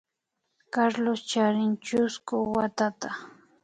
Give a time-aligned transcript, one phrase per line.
[0.73, 3.09] Carlos charin chusku watata